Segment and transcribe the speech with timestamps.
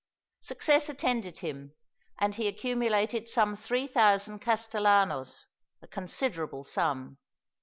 [0.39, 1.75] Success attended him,
[2.17, 5.45] and he accumulated some three thousand castalanos
[5.83, 7.19] a considerable sum.